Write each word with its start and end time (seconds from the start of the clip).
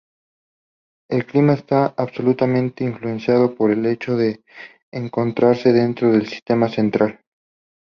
El 1.11 1.27
clima 1.27 1.53
está 1.53 1.93
absolutamente 1.95 2.83
influenciado 2.83 3.53
por 3.53 3.69
el 3.69 3.85
hecho 3.85 4.15
de 4.17 4.43
encontrarse 4.91 5.71
dentro 5.73 6.11
del 6.11 6.25
Sistema 6.27 6.69
Central. 6.69 7.21